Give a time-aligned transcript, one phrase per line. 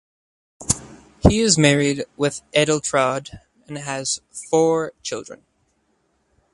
[1.29, 5.43] He is married with Edeltraud and has four children.